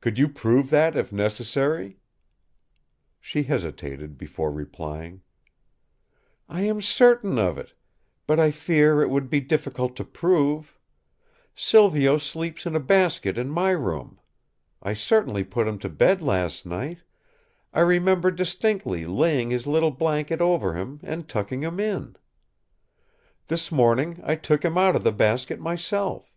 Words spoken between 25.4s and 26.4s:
myself.